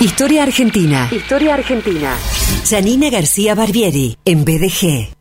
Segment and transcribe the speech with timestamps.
[0.00, 1.08] Historia Argentina.
[1.10, 2.18] Historia Argentina.
[2.68, 5.15] Janina García Barbieri, en BDG.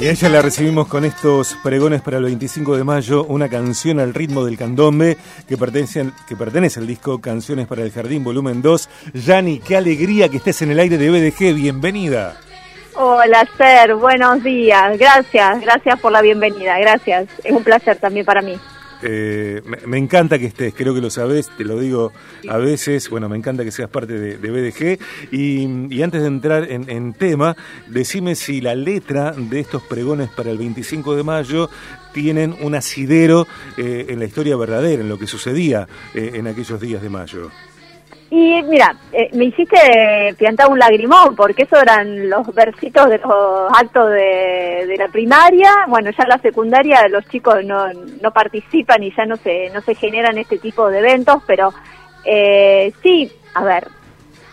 [0.00, 3.98] Y a ella la recibimos con estos pregones para el 25 de mayo, una canción
[3.98, 8.62] al ritmo del candombe que pertenece, que pertenece al disco Canciones para el Jardín, volumen
[8.62, 8.88] 2.
[9.14, 12.36] Yani, qué alegría que estés en el aire de BDG, bienvenida.
[12.94, 14.96] Hola, Ser, buenos días.
[14.98, 17.26] Gracias, gracias por la bienvenida, gracias.
[17.42, 18.56] Es un placer también para mí.
[19.02, 22.12] Eh, me, encanta que estés, creo que lo sabes, te lo digo
[22.48, 24.98] a veces, bueno, me encanta que seas parte de, BDG.
[25.32, 30.50] Y, antes de entrar en, en tema, decime si la letra de estos pregones para
[30.50, 31.70] el 25 de mayo
[32.12, 33.46] tienen un asidero
[33.76, 37.50] eh, en la historia verdadera, en lo que sucedía eh, en aquellos días de mayo.
[38.30, 43.72] Y mira, eh, me hiciste piantar un lagrimón, porque eso eran los versitos de los
[43.72, 45.86] actos de, la primaria.
[45.88, 49.80] Bueno, ya en la secundaria los chicos no, no participan y ya no se, no
[49.80, 51.72] se generan este tipo de eventos, pero
[52.24, 53.88] eh, sí, a ver,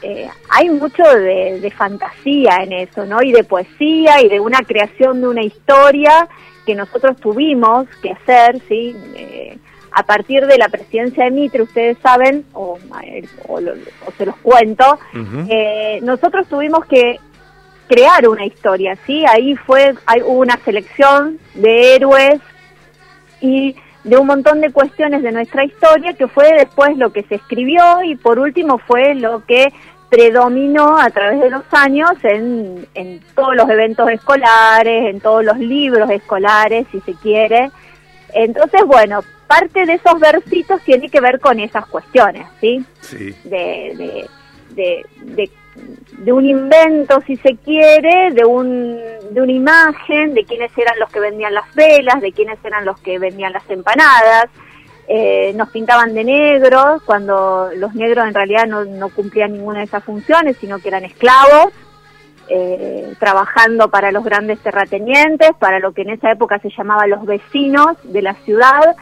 [0.01, 3.21] eh, hay mucho de, de fantasía en eso, ¿no?
[3.21, 6.29] Y de poesía y de una creación de una historia
[6.65, 8.95] que nosotros tuvimos que hacer, ¿sí?
[9.15, 9.57] Eh,
[9.97, 12.77] a partir de la presidencia de Mitre, ustedes saben, o,
[13.47, 13.71] o lo-
[14.05, 14.99] o se los cuento,
[15.49, 17.19] eh, nosotros tuvimos que
[17.87, 19.23] crear una historia, ¿sí?
[19.25, 22.41] Ahí fue, hay, hubo una selección de héroes
[23.41, 27.35] y de un montón de cuestiones de nuestra historia que fue después lo que se
[27.35, 29.71] escribió y por último fue lo que
[30.09, 35.57] predominó a través de los años en, en todos los eventos escolares, en todos los
[35.57, 37.71] libros escolares, si se quiere.
[38.33, 42.83] Entonces, bueno, parte de esos versitos tiene que ver con esas cuestiones, ¿sí?
[43.01, 43.35] Sí.
[43.43, 44.29] de, de,
[44.75, 45.05] de,
[46.17, 48.97] de- un invento, si se quiere, de, un,
[49.31, 52.99] de una imagen, de quiénes eran los que vendían las velas, de quiénes eran los
[53.01, 54.45] que vendían las empanadas.
[55.07, 59.85] Eh, nos pintaban de negro, cuando los negros en realidad no, no cumplían ninguna de
[59.85, 61.73] esas funciones, sino que eran esclavos,
[62.47, 67.25] eh, trabajando para los grandes terratenientes, para lo que en esa época se llamaba los
[67.25, 68.95] vecinos de la ciudad.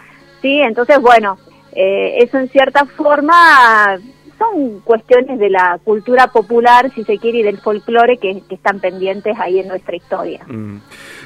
[0.43, 0.59] ¿Sí?
[0.61, 1.39] Entonces, bueno,
[1.71, 3.97] eh, eso en cierta forma
[4.37, 9.35] son cuestiones de la cultura popular, si se quiere, y del folclore que, están pendientes
[9.39, 10.43] ahí en nuestra historia.
[10.47, 10.77] Mm.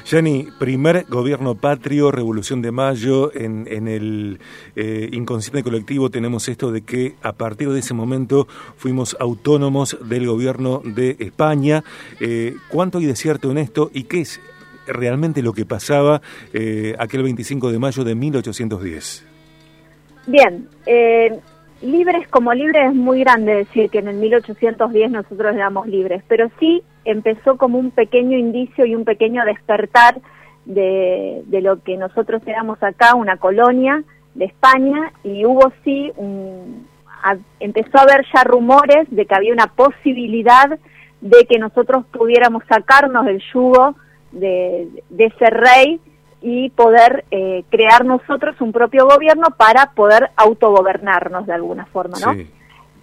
[0.06, 4.40] Yani, primer gobierno patrio, Revolución de Mayo, en, en el
[4.76, 8.46] eh, inconsciente colectivo tenemos esto de que a partir de ese momento
[8.76, 11.84] fuimos autónomos del gobierno de España.
[12.20, 14.40] Eh, ¿Cuánto hay de cierto en esto y qué es
[14.92, 16.20] realmente lo que pasaba
[16.52, 19.26] eh, aquel 25 de mayo de 1810?
[20.26, 21.38] Bien, eh,
[21.82, 26.50] libres como libres es muy grande decir que en el 1810 nosotros éramos libres, pero
[26.58, 30.20] sí empezó como un pequeño indicio y un pequeño despertar
[30.64, 34.02] de, de lo que nosotros éramos acá, una colonia
[34.34, 36.86] de España, y hubo sí, un,
[37.60, 40.78] empezó a haber ya rumores de que había una posibilidad
[41.20, 43.96] de que nosotros pudiéramos sacarnos del yugo
[44.32, 46.00] de, de ese rey
[46.40, 52.34] y poder eh, crear nosotros un propio gobierno para poder autogobernarnos de alguna forma, ¿no?
[52.34, 52.50] Sí.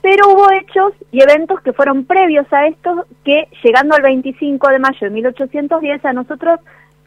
[0.01, 4.79] Pero hubo hechos y eventos que fueron previos a esto que llegando al 25 de
[4.79, 6.59] mayo de 1810 a nosotros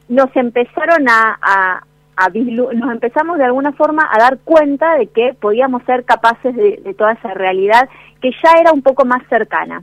[0.09, 1.83] nos empezaron a, a-
[2.17, 6.81] a nos empezamos de alguna forma a dar cuenta de que podíamos ser capaces de,
[6.85, 7.89] de toda esa realidad
[8.21, 9.83] que ya era un poco más cercana.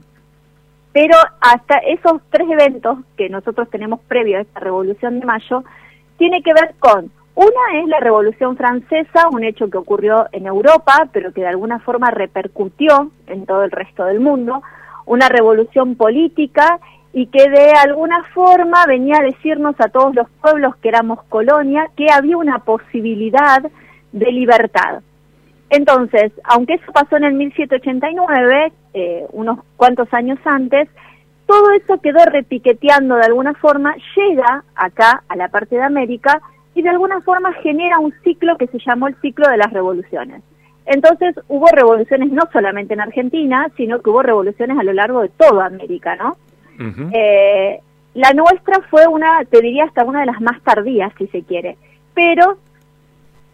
[0.96, 5.62] Pero hasta esos tres eventos que nosotros tenemos previo a esta Revolución de Mayo,
[6.16, 11.06] tiene que ver con, una es la Revolución Francesa, un hecho que ocurrió en Europa,
[11.12, 14.62] pero que de alguna forma repercutió en todo el resto del mundo,
[15.04, 16.80] una revolución política
[17.12, 21.90] y que de alguna forma venía a decirnos a todos los pueblos que éramos colonia
[21.94, 23.62] que había una posibilidad
[24.12, 25.02] de libertad.
[25.70, 30.88] Entonces, aunque eso pasó en el 1789, eh, unos cuantos años antes,
[31.46, 36.40] todo eso quedó repiqueteando de alguna forma, llega acá a la parte de América
[36.74, 40.42] y de alguna forma genera un ciclo que se llamó el ciclo de las revoluciones.
[40.84, 45.30] Entonces hubo revoluciones no solamente en Argentina, sino que hubo revoluciones a lo largo de
[45.30, 46.36] toda América, ¿no?
[47.12, 47.80] eh,
[48.14, 51.76] la nuestra fue una, te diría hasta una de las más tardías, si se quiere,
[52.14, 52.58] pero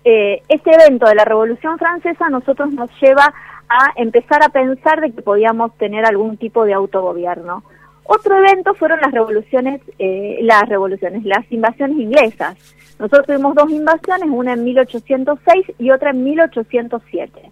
[0.04, 3.32] eh, ese evento de la Revolución Francesa nosotros nos lleva
[3.68, 7.62] a empezar a pensar de que podíamos tener algún tipo de autogobierno.
[8.04, 12.56] Otro evento fueron las revoluciones, eh, las revoluciones, las invasiones inglesas.
[12.98, 17.50] Nosotros tuvimos dos invasiones, una en 1806 y otra en 1807.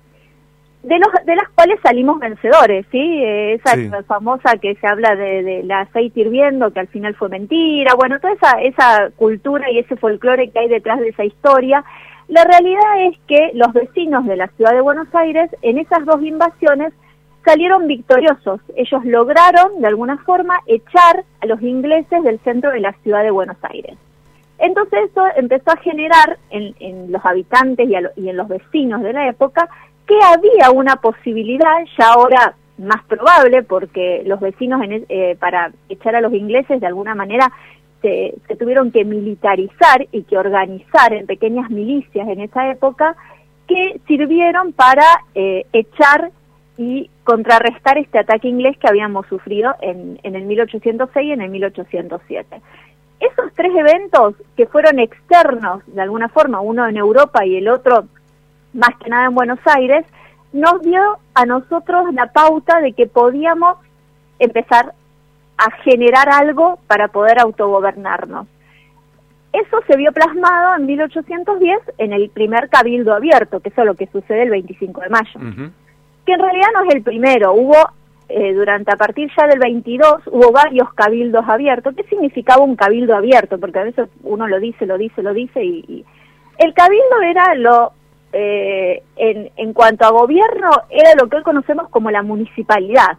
[0.82, 2.98] De, los, de las cuales salimos vencedores, ¿sí?
[2.98, 7.28] Eh, esa famosa que se habla de, de, la aceite hirviendo, que al final fue
[7.28, 11.84] mentira, bueno, toda esa, esa cultura y ese folclore que hay detrás de esa historia,
[12.30, 16.22] la realidad es que los vecinos de la ciudad de Buenos Aires en esas dos
[16.22, 16.92] invasiones
[17.44, 18.60] salieron victoriosos.
[18.76, 23.32] Ellos lograron, de alguna forma, echar a los ingleses del centro de la ciudad de
[23.32, 23.96] Buenos Aires.
[24.58, 29.68] Entonces eso empezó a generar en, los habitantes y, en los vecinos de la época
[30.06, 36.20] que había una posibilidad, ya ahora más probable, porque los vecinos eh, para echar a
[36.20, 37.50] los ingleses de alguna manera
[38.00, 43.16] se, tuvieron que militarizar y que organizar en pequeñas milicias en esa época
[43.66, 45.04] que sirvieron para
[45.34, 46.30] eh, echar
[46.76, 51.50] y contrarrestar este ataque inglés que habíamos sufrido en, en el 1806 y en el
[51.50, 52.60] 1807.
[53.20, 58.06] Esos tres eventos que fueron externos, de alguna forma, uno en Europa y el otro
[58.72, 60.06] más que nada en Buenos Aires,
[60.52, 63.76] nos dio a nosotros la pauta de que podíamos
[64.38, 64.94] empezar
[65.60, 68.46] a generar algo para poder autogobernarnos.
[69.52, 74.06] Eso se vio plasmado en 1810 en el primer cabildo abierto, que es lo que
[74.06, 75.40] sucede el 25 de mayo.
[76.24, 77.74] Que en realidad no es el primero, hubo
[78.28, 81.94] eh, durante a partir ya del 22 hubo varios cabildos abiertos.
[81.96, 83.58] ¿Qué significaba un cabildo abierto?
[83.58, 86.04] Porque a veces uno lo dice, lo dice, lo dice y,
[86.58, 87.92] el cabildo era lo
[88.32, 93.18] eh, en, en cuanto a gobierno era lo que hoy conocemos como la municipalidad.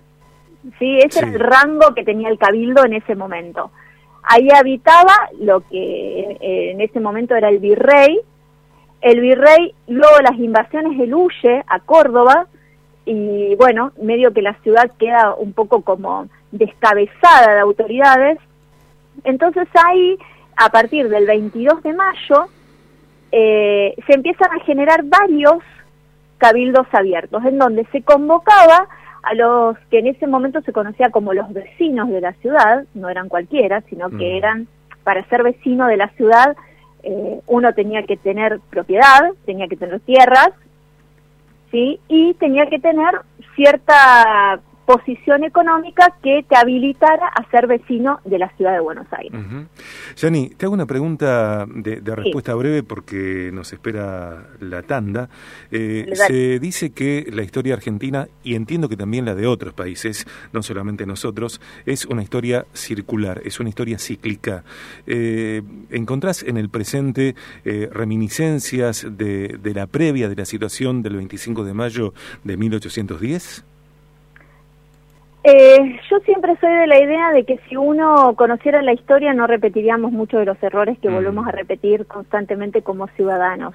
[0.79, 0.99] ¿Sí?
[0.99, 3.71] Ese era el rango que tenía el cabildo en ese momento.
[4.23, 8.19] Ahí habitaba lo que eh, en ese momento era el virrey.
[9.01, 12.47] El virrey, luego las invasiones, él huye a Córdoba
[13.05, 18.37] y bueno, medio que la ciudad queda un poco como descabezada de autoridades.
[19.23, 20.17] Entonces ahí,
[20.55, 22.45] a partir del 22 de mayo,
[23.31, 25.63] eh, se empiezan a generar varios
[26.37, 28.87] cabildos abiertos, en donde se convocaba
[29.23, 33.09] a los que en ese momento se conocía como los vecinos de la ciudad, no
[33.09, 34.67] eran cualquiera, sino que eran,
[35.03, 36.55] para ser vecino de la ciudad,
[37.03, 40.51] eh, uno tenía que tener propiedad, tenía que tener tierras,
[41.71, 41.99] ¿sí?
[42.07, 43.21] Y tenía que tener
[43.55, 44.59] cierta
[44.91, 49.39] posición económica que te habilitara a ser vecino de la ciudad de Buenos Aires.
[50.17, 55.29] Yani, te hago una pregunta de, respuesta breve porque nos espera la tanda.
[55.71, 60.27] Eh, se dice que la historia argentina, y entiendo que también la de otros países,
[60.51, 64.65] no solamente nosotros, es una historia circular, es una historia cíclica.
[65.07, 71.15] Eh, ¿Encontrás en el presente eh, reminiscencias de, de la previa de la situación del
[71.15, 72.13] 25 de mayo
[72.43, 73.63] de 1810?
[75.43, 79.47] Eh, yo siempre soy de la idea de que si uno conociera la historia no
[79.47, 81.13] repetiríamos muchos de los errores que mm.
[81.13, 83.73] volvemos a repetir constantemente como ciudadanos.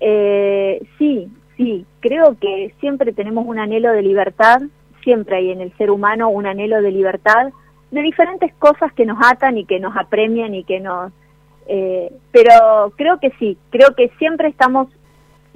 [0.00, 4.62] Eh, sí, sí, creo que siempre tenemos un anhelo de libertad,
[5.04, 7.52] siempre hay en el ser humano un anhelo de libertad,
[7.92, 11.12] de diferentes cosas que nos atan y que nos apremian y que nos...
[11.68, 14.88] Eh, pero creo que sí, creo que siempre estamos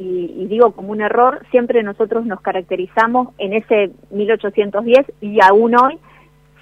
[0.00, 5.98] y, digo como un error, siempre nosotros nos caracterizamos en ese 1810 y aún hoy,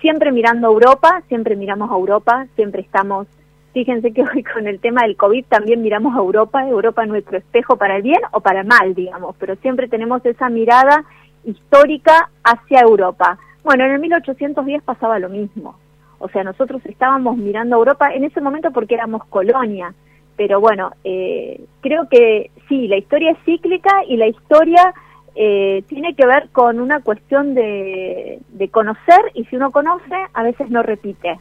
[0.01, 3.29] siempre mirando a Europa, siempre miramos a Europa, siempre estamos,
[3.73, 7.39] fíjense que hoy con el tema del COVID también miramos a Europa, Europa es nuestro
[7.39, 11.05] espejo para el bien o para el mal, digamos, pero siempre tenemos esa mirada
[11.45, 13.39] histórica hacia Europa.
[13.63, 15.77] Bueno, en el 1810 pasaba lo mismo.
[16.19, 19.95] O sea, nosotros estábamos mirando a Europa en ese momento porque éramos colonia
[20.39, 24.95] pero bueno, eh, creo que sí, la historia es cíclica y la historia
[25.35, 28.41] eh, tiene que ver con una cuestión de,
[28.71, 31.41] conocer y si uno conoce, a veces no repite.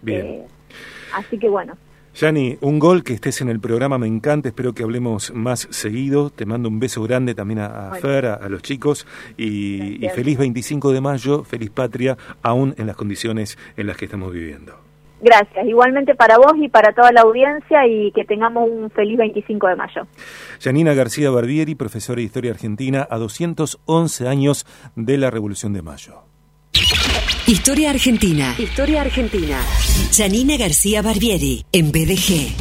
[0.00, 0.26] bien.
[0.26, 0.46] Eh,
[1.14, 1.76] así que bueno.
[2.14, 6.30] Yani, un gol que estés en el programa me encanta, espero que hablemos más seguido.
[6.30, 11.00] Te mando un beso grande también a, Fer, a, los chicos y feliz 25 de
[11.02, 14.83] mayo, feliz patria, aún en las condiciones en las que estamos viviendo.
[15.20, 19.68] Gracias, igualmente para vos y para toda la audiencia y que tengamos un feliz 25
[19.68, 20.06] de mayo.
[20.60, 24.66] Janina García Barbieri, profesora de Historia Argentina, a 211 años
[24.96, 26.24] de la Revolución de Mayo.
[27.46, 28.54] Historia Argentina.
[28.58, 29.58] Historia Argentina.
[30.12, 32.54] Janina García Barbieri, en BDG.